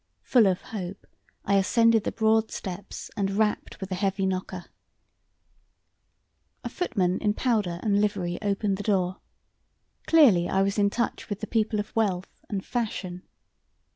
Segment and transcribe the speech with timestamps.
[0.23, 1.05] Full of hope,
[1.45, 4.65] I ascended the broad steps and rapped with the heavy knocker.
[6.63, 9.17] A footman in powder and livery opened the door.
[10.07, 13.27] Clearly I was in touch with the people of wealth and fashion.